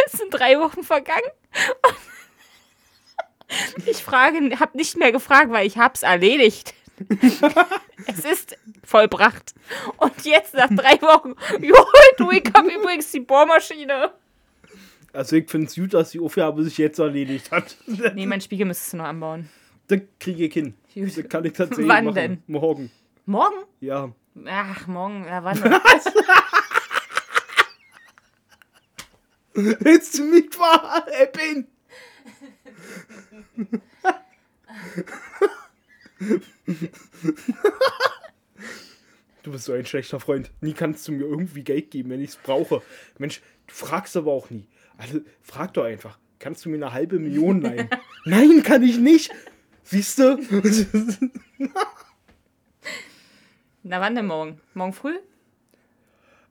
[0.05, 1.31] es sind drei Wochen vergangen.
[3.87, 6.75] Ich frage, habe nicht mehr gefragt, weil ich hab's erledigt.
[8.07, 9.53] es ist vollbracht.
[9.97, 11.75] Und jetzt nach drei Wochen, jo,
[12.17, 14.11] du, ich hab übrigens die Bohrmaschine.
[15.11, 17.77] Also ich finde es gut, dass die Aufgabe sich jetzt erledigt hat.
[18.15, 19.49] Nee, mein Spiegel müsstest du noch anbauen.
[19.87, 20.73] Das kriege ich hin.
[20.93, 21.17] Gut.
[21.17, 22.15] Das kann ich tatsächlich Wann machen.
[22.15, 22.43] denn?
[22.47, 22.91] Morgen.
[23.25, 23.63] Morgen?
[23.79, 24.11] Ja.
[24.45, 25.75] Ach, morgen, ja, wann denn?
[29.53, 31.67] Willst du mich verhaften?
[39.43, 40.51] Du bist so ein schlechter Freund.
[40.61, 42.81] Nie kannst du mir irgendwie Geld geben, wenn ich es brauche.
[43.17, 44.67] Mensch, du fragst aber auch nie.
[44.97, 46.17] Also frag doch einfach.
[46.39, 47.89] Kannst du mir eine halbe Million leihen?
[48.25, 49.31] Nein, kann ich nicht.
[49.83, 50.37] Siehst du?
[53.83, 54.61] Na, wann denn morgen?
[54.73, 55.17] Morgen früh?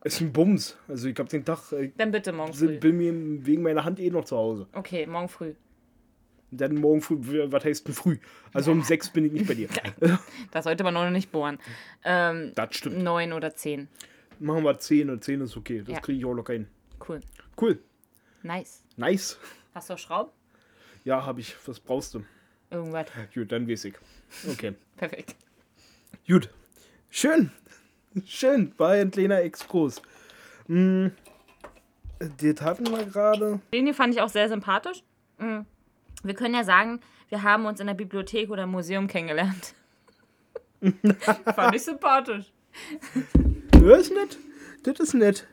[0.04, 0.76] ist ein Bums.
[0.88, 2.78] Also ich hab den Tag, ich Dann bitte morgen früh.
[2.78, 4.66] bin mir wegen meiner Hand eh noch zu Hause.
[4.72, 5.54] Okay, morgen früh.
[6.54, 7.16] Dann morgen früh,
[7.50, 8.18] was heißt denn früh?
[8.52, 9.68] Also um sechs bin ich nicht bei dir.
[10.50, 11.58] Da sollte man noch nicht bohren.
[12.04, 12.98] Ähm, Das stimmt.
[12.98, 13.88] neun oder zehn.
[14.38, 15.78] Machen wir 10 und 10 ist okay.
[15.80, 16.00] Das Ja.
[16.00, 16.66] kriege ich auch locker hin.
[17.08, 17.20] Cool.
[17.60, 17.78] Cool.
[18.42, 18.82] Nice.
[18.96, 19.38] Nice.
[19.74, 20.30] Hast du auch Schrauben?
[21.04, 21.56] Ja, habe ich.
[21.66, 22.24] Was brauchst du?
[22.70, 23.06] Irgendwas.
[23.34, 23.94] Gut, dann weiß ich.
[24.50, 24.74] Okay.
[24.96, 25.36] Perfekt.
[26.26, 26.50] Gut.
[27.08, 27.50] Schön.
[28.26, 28.74] Schön.
[28.78, 30.02] War ein kleiner Exkurs.
[30.66, 31.12] Hm.
[32.18, 33.60] Das hatten wir gerade.
[33.72, 35.02] Den hier fand ich auch sehr sympathisch.
[35.38, 35.66] Mhm.
[36.22, 39.74] Wir können ja sagen, wir haben uns in der Bibliothek oder im Museum kennengelernt.
[41.54, 42.52] fand ich sympathisch.
[43.72, 44.38] Das ist nett.
[44.82, 45.46] Das ist nett.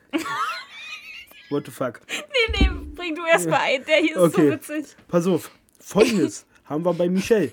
[1.50, 2.00] What the fuck?
[2.08, 3.84] Nee, nee, bring du erst mal ein.
[3.84, 4.50] Der hier ist so Okay.
[4.52, 4.86] witzig.
[5.08, 5.50] Pass auf.
[5.80, 7.52] Folgendes haben wir bei Michelle.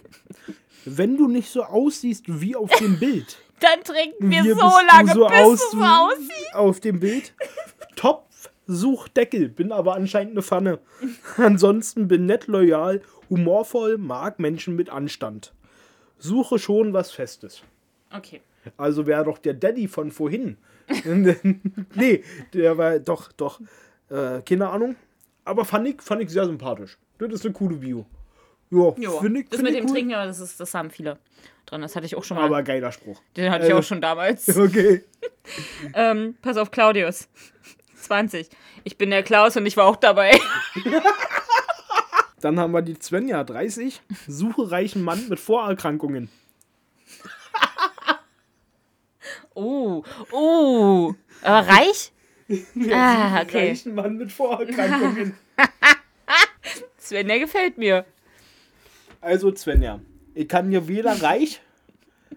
[0.85, 4.85] Wenn du nicht so aussiehst wie auf dem Bild, Dann trinken wir so bist du
[4.95, 6.53] lange, so bis aus es so aussieht.
[6.53, 7.33] auf dem Bild.
[8.67, 10.79] Such Deckel, bin aber anscheinend eine Pfanne.
[11.37, 15.53] Ansonsten bin nett, loyal, humorvoll, mag Menschen mit Anstand.
[16.19, 17.63] Suche schon was Festes.
[18.13, 18.41] Okay.
[18.75, 20.57] Also wäre doch der Daddy von vorhin.
[21.95, 23.61] nee, der war doch, doch,
[24.09, 24.95] äh, keine Ahnung.
[25.45, 26.97] Aber fand ich, fand ich sehr sympathisch.
[27.17, 28.05] Das ist eine coole Bio.
[28.69, 29.95] Ja, Jo, finde ich, das find mit ich dem cool.
[29.95, 31.17] Trinken, das, ist, das haben viele
[31.65, 31.81] drin.
[31.81, 32.45] Das hatte ich auch schon mal.
[32.45, 33.21] Aber geiler Spruch.
[33.37, 34.47] Den hatte ich äh, auch schon damals.
[34.57, 35.03] Okay.
[35.93, 37.29] Ähm, pass auf, Claudius.
[38.01, 38.49] 20.
[38.83, 40.39] Ich bin der Klaus und ich war auch dabei.
[42.41, 44.01] Dann haben wir die Svenja, 30.
[44.27, 46.29] Suche reichen Mann mit Vorerkrankungen.
[49.55, 51.13] Oh, oh.
[51.41, 52.11] Aber reich?
[52.91, 53.69] Ah, okay.
[53.69, 55.35] Reichen Mann mit Vorerkrankungen.
[56.97, 58.05] Sven, der gefällt mir.
[59.21, 59.99] also Svenja,
[60.35, 61.61] ich kann dir weder reich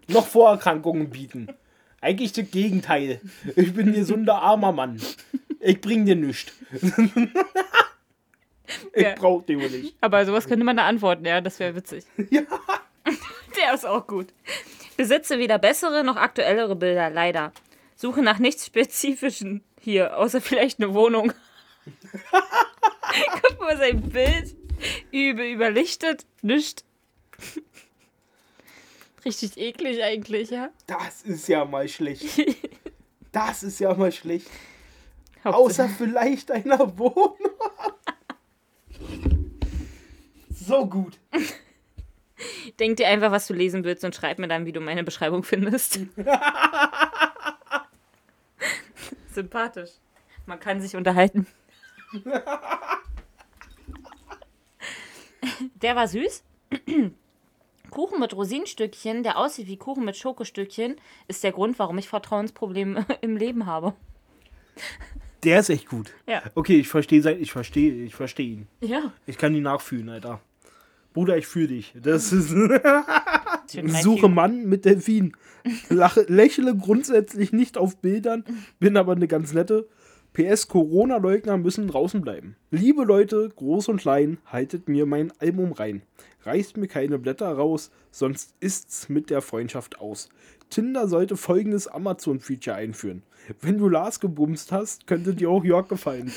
[0.09, 1.49] noch Vorerkrankungen bieten.
[2.01, 3.21] Eigentlich das Gegenteil.
[3.57, 5.01] Ich bin ein gesunder armer Mann.
[5.61, 6.53] Ich bring dir nichts.
[8.95, 9.15] ich Ja.
[9.15, 9.95] brauch dir nicht.
[10.01, 12.05] Aber sowas könnte man da antworten, ja, das wäre witzig.
[12.31, 12.43] Ja.
[13.57, 14.29] Der ist auch gut.
[14.97, 17.53] Besitze weder bessere noch aktuellere Bilder, leider.
[17.97, 21.33] Suche nach nichts Spezifischen hier, außer vielleicht eine Wohnung.
[23.43, 24.55] Guck mal sein Bild.
[25.11, 26.85] Übel überlichtet, nischt.
[29.25, 30.71] Richtig eklig eigentlich, ja.
[30.87, 32.25] Das ist ja mal schlecht.
[33.33, 34.47] Das ist ja mal schlecht.
[35.45, 37.37] Außer vielleicht einer Wohnung.
[40.51, 41.19] So gut.
[42.79, 45.43] Denk dir einfach, was du lesen willst und schreib mir dann, wie du meine Beschreibung
[45.43, 46.01] findest.
[49.33, 49.91] Sympathisch.
[50.47, 51.47] Man kann sich unterhalten.
[55.83, 56.43] Der war süß.
[57.91, 60.97] Kuchen mit Rosinenstückchen, der aussieht wie Kuchen mit Schokostückchen,
[61.29, 63.95] ist der Grund, warum ich Vertrauensprobleme im Leben habe.
[65.45, 66.13] Der ist echt gut.
[66.27, 66.43] Ja.
[66.55, 68.67] Okay, ich verstehe sein, ich verstehe, ich verstehe ihn.
[68.81, 69.13] Ja.
[69.27, 70.41] Ich kann ihn nachfühlen, Alter.
[71.13, 71.95] Bruder, ich fühle dich.
[72.01, 72.51] Das ist
[74.03, 74.29] Suche.
[74.29, 75.37] Mann mit Delfin.
[75.89, 78.45] Lache, lächle grundsätzlich nicht auf Bildern,
[78.79, 79.89] bin aber eine ganz nette.
[80.33, 82.57] PS Corona-Leugner müssen draußen bleiben.
[82.71, 86.03] Liebe Leute, groß und klein, haltet mir mein Album rein.
[86.45, 90.29] Reißt mir keine Blätter raus, sonst ist's mit der Freundschaft aus.
[90.71, 93.23] Tinder sollte folgendes Amazon-Feature einführen.
[93.61, 96.33] Wenn du Lars gebumst hast, könnte dir auch Jörg gefallen.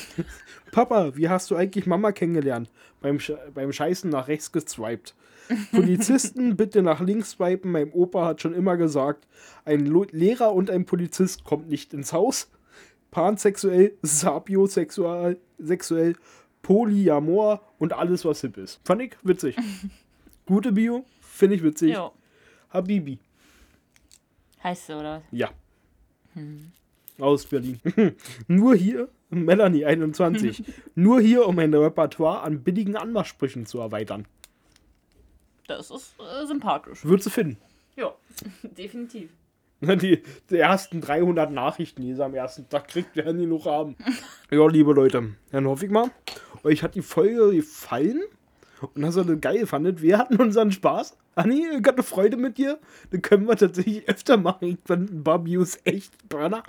[0.72, 2.70] Papa, wie hast du eigentlich Mama kennengelernt?
[3.00, 5.14] Beim, Sch beim Scheißen nach rechts geswiped.
[5.72, 7.70] Polizisten bitte nach links swipen.
[7.70, 9.26] Mein Opa hat schon immer gesagt,
[9.64, 12.50] ein Lo Lehrer und ein Polizist kommt nicht ins Haus.
[13.10, 16.16] Pansexuell, sapiosexuell, sexuell,
[16.62, 18.80] polyamor und alles, was hip ist.
[18.84, 19.56] Fand ich witzig.
[20.46, 21.04] Gute Bio.
[21.20, 21.92] Finde ich witzig.
[21.92, 22.10] Ja.
[22.70, 23.18] Habibi.
[24.64, 25.22] Heißt so, oder?
[25.30, 25.50] Ja.
[27.18, 27.80] Aus Berlin.
[28.48, 30.64] Nur hier, Melanie 21.
[30.94, 34.26] Nur hier, um ein Repertoire an billigen Anmachsprüchen zu erweitern.
[35.68, 37.04] Das ist äh, sympathisch.
[37.04, 37.58] Würdest du finden.
[37.94, 38.14] Ja,
[38.62, 39.30] definitiv.
[39.80, 43.96] Die, die ersten 300 Nachrichten, die sie am ersten Tag kriegt, werden die noch haben.
[44.50, 46.10] ja, liebe Leute, dann hoffe ich mal,
[46.62, 48.22] euch hat die Folge gefallen
[48.94, 50.00] und dass ihr das geil fandet.
[50.00, 51.18] Wir hatten unseren Spaß.
[51.34, 52.78] Anni, ich hatte Freude mit dir.
[53.12, 54.68] Den können wir tatsächlich öfter machen.
[54.68, 56.62] Ich bin Barbius echt Brenner.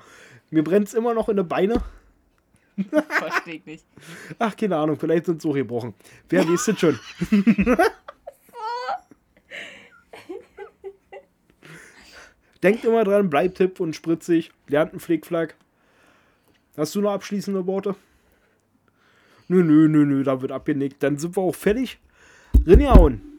[0.49, 1.82] Mir brennt es immer noch in den Beine.
[3.09, 3.86] Verstehe ich nicht.
[4.39, 5.93] Ach, keine Ahnung, vielleicht sind sie auch gebrochen.
[6.30, 6.99] Wer weiß das schon?
[12.63, 15.55] Denkt immer dran, bleibt hip und spritzig, lernt einen Flickflack.
[16.78, 17.95] Hast du noch abschließende Worte?
[19.47, 21.03] Nö, nö, nö, nö, da wird abgenickt.
[21.03, 21.99] Dann sind wir auch fertig.
[22.66, 23.35] Rinjauen.